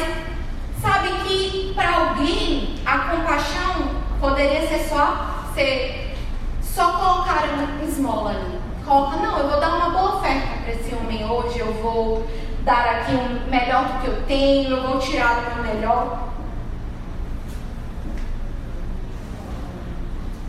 [0.81, 6.17] sabe que para alguém a compaixão poderia ser só ser
[6.61, 8.59] só colocar uma esmola ali.
[8.85, 12.27] Coloca, não, eu vou dar uma boa oferta para esse homem hoje, eu vou
[12.63, 16.29] dar aqui um melhor do que eu tenho, eu vou tirar o meu melhor.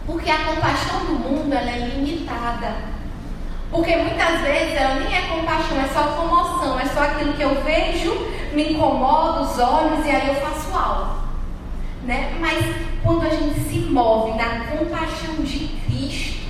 [0.07, 2.93] Porque a compaixão do mundo ela é limitada.
[3.71, 7.63] Porque muitas vezes ela nem é compaixão, é só comoção, é só aquilo que eu
[7.63, 8.15] vejo,
[8.53, 11.23] me incomoda os olhos e aí eu faço algo.
[12.05, 12.37] Né?
[12.39, 12.63] Mas
[13.03, 16.43] quando a gente se move na compaixão de Cristo,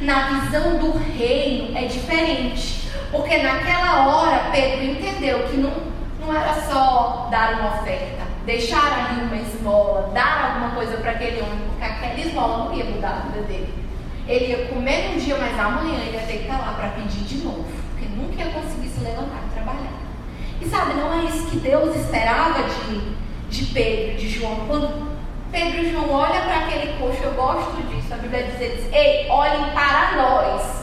[0.00, 2.79] na visão do reino, é diferente.
[3.10, 5.72] Porque naquela hora Pedro entendeu que não,
[6.20, 11.40] não era só dar uma oferta, deixar ali uma esmola, dar alguma coisa para aquele
[11.40, 13.74] homem, porque aquela esmola não ia mudar a vida dele.
[14.28, 17.24] Ele ia comer um dia, mas amanhã ele ia ter que estar lá para pedir
[17.24, 20.00] de novo, porque nunca ia conseguir se levantar e trabalhar.
[20.60, 23.14] E sabe, não é isso que Deus esperava de,
[23.48, 24.56] de Pedro, de João.
[24.68, 25.10] Quando
[25.50, 28.14] Pedro e João olham para aquele coxo, eu gosto disso.
[28.14, 30.79] A Bíblia diz, ele diz, ei, olhem para nós.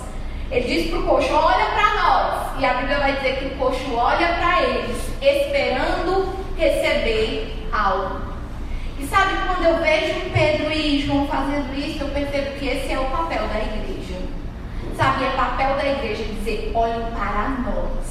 [0.50, 2.60] Ele diz para o coxo, olha para nós.
[2.60, 8.22] E a Bíblia vai dizer que o coxo olha para eles, esperando receber algo.
[9.00, 13.00] E sabe, quando eu vejo Pedro e João fazendo isso, eu percebo que esse é
[13.00, 14.16] o papel da igreja.
[14.96, 18.08] Sabe, é papel da igreja dizer, olhem para nós.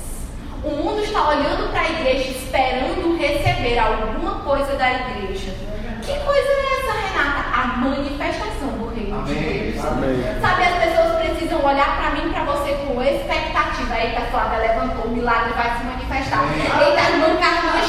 [0.62, 5.53] O mundo está olhando para a igreja, esperando receber alguma coisa da igreja.
[6.03, 7.61] Que coisa é essa, Renata?
[7.61, 8.86] A manifestação do
[9.22, 10.40] Amém.
[10.40, 13.98] Sabe, as pessoas precisam olhar para mim, para você com expectativa.
[13.98, 16.44] Eita, Flávia levantou, o milagre vai se manifestar.
[16.80, 17.36] Eita, a irmã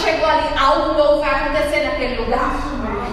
[0.07, 2.51] chegou ali, algo novo vai acontecer naquele lugar.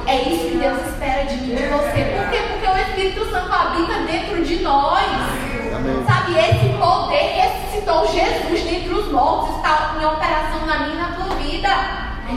[0.07, 2.05] É isso que Deus espera de mim, de você.
[2.05, 2.39] Por quê?
[2.53, 5.05] Porque o Espírito Santo habita dentro de nós.
[5.75, 6.05] Amém.
[6.07, 11.09] Sabe, esse poder ressuscitou Jesus dentre os mortos, está em operação na minha e na
[11.17, 11.69] tua vida.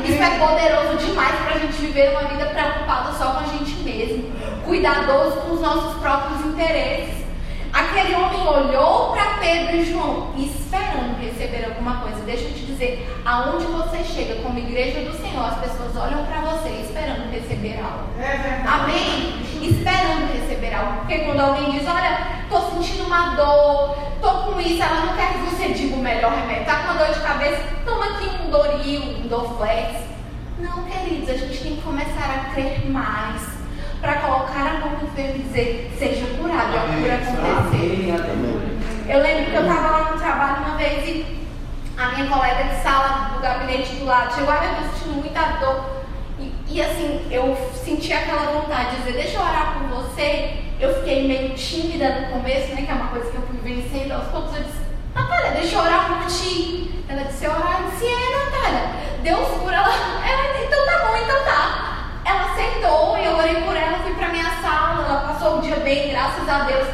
[0.05, 3.75] Isso é poderoso demais para a gente viver uma vida preocupada só com a gente
[3.83, 4.31] mesmo,
[4.67, 7.25] cuidadoso com os nossos próprios interesses.
[7.73, 12.21] Aquele homem olhou para Pedro e João, esperando receber alguma coisa.
[12.23, 16.41] Deixa eu te dizer, aonde você chega como igreja do Senhor, as pessoas olham para
[16.41, 18.19] você esperando receber algo.
[18.19, 19.41] É Amém?
[19.61, 20.97] Esperando receber algo.
[20.99, 25.33] Porque quando alguém diz, olha, estou sentindo uma dor, estou com isso, ela não quer
[25.33, 26.61] que você diga o melhor remédio.
[26.61, 30.07] Está com uma dor de cabeça, toma aqui um Doril, um Dorflex.
[30.59, 33.56] Não, queridos, a gente tem que começar a crer mais
[34.01, 38.67] para colocar a mão no enfermo e dizer, seja curado, a cura acontecer.
[39.09, 41.37] Eu lembro que eu estava lá no trabalho uma vez e
[41.97, 45.97] a minha colega de sala do gabinete do lado chegou, a eu sentindo muita dor.
[46.39, 50.57] E, e, assim, eu senti aquela vontade de dizer, deixa eu orar por você.
[50.79, 52.83] Eu fiquei meio tímida no começo, né?
[52.83, 54.11] Que é uma coisa que eu fui vencendo.
[54.11, 54.81] Aos poucos eu disse,
[55.15, 57.03] Natália, deixa eu orar por ti.
[57.09, 57.81] Ela disse, orar?
[57.81, 59.07] Eu disse, é, Natália.
[59.23, 59.89] Deus cura ela.
[59.89, 61.86] Ela, então tá bom, então tá.
[62.57, 66.09] Aceitou e eu orei por ela, fui para minha sala, ela passou o dia bem,
[66.09, 66.87] graças a Deus.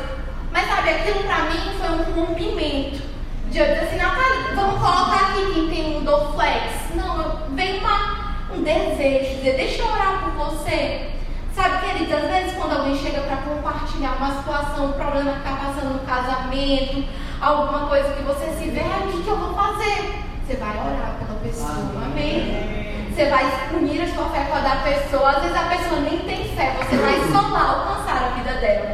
[0.51, 3.01] Mas sabe, aquilo para mim foi um rompimento.
[3.49, 6.93] De eu dizer assim, Natália, vamos colocar aqui quem tem um Doflex.
[6.95, 11.11] Não, veio uma, um desejo, dizer, deixa eu orar por você.
[11.55, 15.51] Sabe, queridos, às vezes quando alguém chega para compartilhar uma situação, um problema que está
[15.51, 17.07] passando no casamento,
[17.39, 20.23] alguma coisa que você se vê, o que, que eu vou fazer?
[20.45, 22.41] Você vai orar pela pessoa, amém?
[22.41, 23.02] amém?
[23.13, 23.45] Você vai
[23.75, 25.29] unir a sua fé com a da pessoa.
[25.29, 28.89] Às vezes a pessoa nem tem fé, você vai só lá alcançar a vida dela.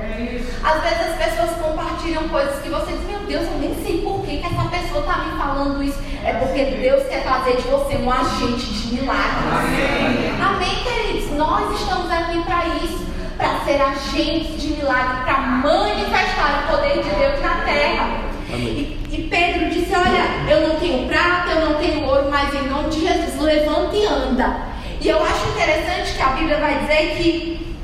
[0.61, 4.21] Às vezes as pessoas compartilham coisas que você diz, meu Deus, eu nem sei por
[4.25, 5.97] que, que essa pessoa está me falando isso.
[6.25, 9.53] É porque Deus quer fazer de você um agente de milagres.
[9.53, 11.31] Amém, Amém queridos?
[11.37, 13.07] Nós estamos aqui para isso
[13.37, 18.28] para ser agentes de milagre, para manifestar o poder de Deus na terra.
[18.51, 22.89] E, Pedro disse: Olha, eu não tenho prata, eu não tenho ouro, mas em nome
[22.89, 24.69] de Jesus, levanta e anda.
[24.99, 27.77] E eu acho interessante que a Bíblia vai dizer que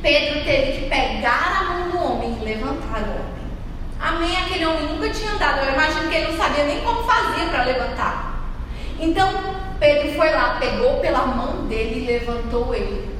[0.00, 3.34] Pedro teve que pegar a mão do homem e levantar o homem.
[4.00, 4.36] Amém?
[4.36, 5.66] Aquele homem nunca tinha andado.
[5.66, 8.34] Eu imagino que ele não sabia nem como fazia para levantar.
[9.00, 9.32] Então,
[9.80, 13.13] Pedro foi lá, pegou pela mão dele e levantou ele.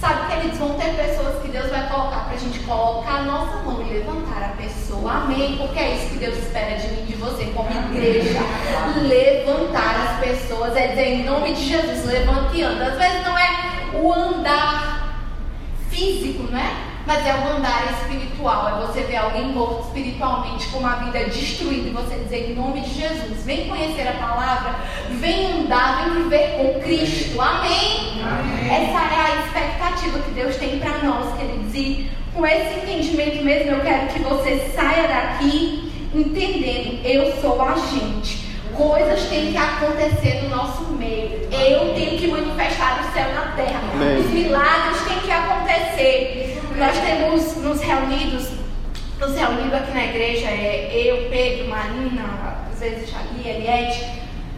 [0.00, 3.56] Sabe, queridos, vão ter pessoas que Deus vai colocar para a gente colocar a nossa
[3.62, 5.12] mão e levantar a pessoa.
[5.12, 5.56] Amém?
[5.56, 8.40] Porque é isso que Deus espera de mim de você, como igreja.
[9.02, 12.88] Levantar as pessoas, é dizer, em nome de Jesus, levante e anda.
[12.88, 13.50] Às vezes não é
[13.94, 15.24] o andar
[15.88, 16.95] físico, não é?
[17.06, 18.68] Mas é o andar espiritual.
[18.68, 22.80] É você ver alguém morto espiritualmente com uma vida destruída e você dizer em nome
[22.80, 24.74] de Jesus, vem conhecer a palavra,
[25.10, 27.40] vem andar, vem viver com Cristo.
[27.40, 28.22] Amém?
[28.22, 28.66] Amém.
[28.66, 31.74] Essa é a expectativa que Deus tem para nós, queridos.
[31.74, 38.46] E com esse entendimento mesmo, eu quero que você saia daqui entendendo, eu sou agente
[38.76, 41.48] coisas têm que acontecer no nosso meio.
[41.50, 43.80] Eu tenho que manifestar o céu na terra.
[43.92, 44.18] Amém.
[44.18, 46.55] Os milagres têm que acontecer.
[46.78, 48.50] Nós temos nos reunidos,
[49.18, 54.04] nos reunidos aqui na igreja, é eu, Pedro, Marina, às vezes Xavi, Eliette,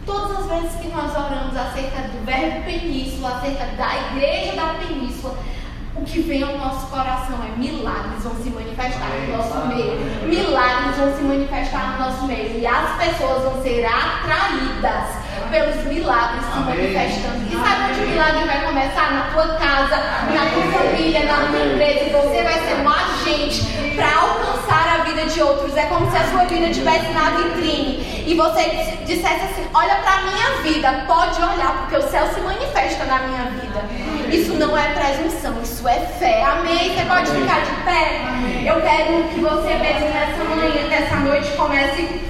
[0.05, 5.37] todas as vezes que nós oramos acerca do verbo península, acerca da igreja da península,
[5.95, 9.99] o que vem ao nosso coração é milagres vão se manifestar no nosso meio.
[10.27, 12.59] Milagres vão se manifestar no nosso meio.
[12.59, 15.18] E as pessoas vão ser atraídas
[15.49, 17.39] pelos milagres se manifestando.
[17.49, 19.11] E sabe onde o milagre vai começar?
[19.11, 19.97] Na tua casa,
[20.33, 22.05] na tua família, na tua empresa.
[22.05, 25.75] E você vai ser um agente para alcançar a vida de outros.
[25.75, 30.21] É como se a sua vida estivesse na vitrine e você dissesse assim: Olha para
[30.21, 33.79] minha vida, pode olhar, porque o céu se manifesta na minha vida.
[34.31, 36.43] Isso não é presunção, isso é fé.
[36.43, 36.95] Amém?
[36.95, 38.21] Você pode ficar de pé?
[38.65, 42.21] Eu quero que você mesmo nessa manhã, nessa noite, comece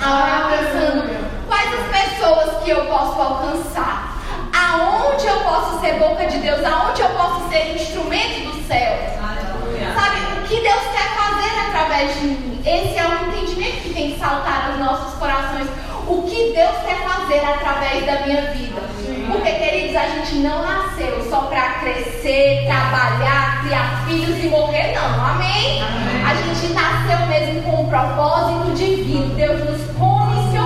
[0.00, 4.18] a orar pensando Quais as pessoas que eu posso alcançar?
[4.52, 6.62] Aonde eu posso ser boca de Deus?
[6.64, 8.98] Aonde eu posso ser instrumento do céu?
[9.94, 12.62] Sabe, o que Deus quer fazer através de mim?
[12.64, 15.68] Esse é o entendimento que tem que saltar nos nossos corações.
[16.06, 18.80] O que Deus quer fazer através da minha vida?
[19.30, 25.24] Porque, queridos, a gente não nasceu só para crescer, trabalhar, criar filhos e morrer, não.
[25.24, 25.82] Amém?
[25.82, 26.24] Amém?
[26.24, 29.34] A gente nasceu mesmo com um propósito divino.
[29.34, 30.57] Deus nos comissionou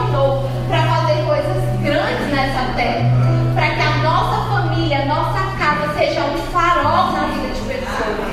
[0.69, 3.11] para fazer coisas grandes nessa terra.
[3.55, 8.32] Para que a nossa família, a nossa casa seja um farol na vida de pessoas.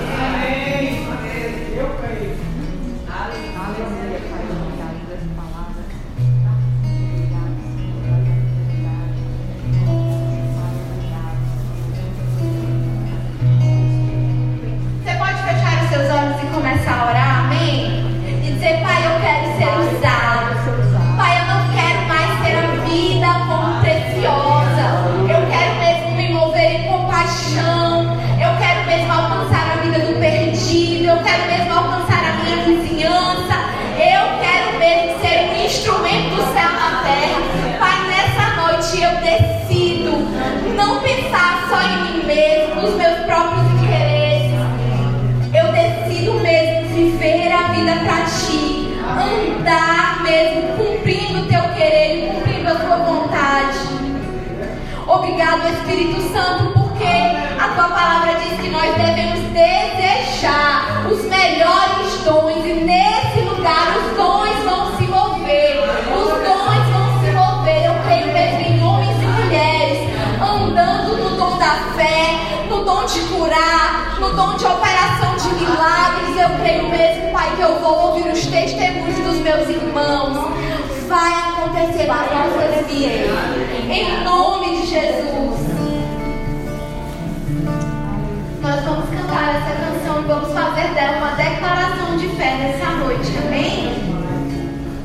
[90.30, 93.92] vamos fazer dela uma declaração de fé nessa noite, amém?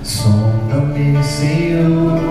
[0.03, 2.24] Sonda-me, Senhor.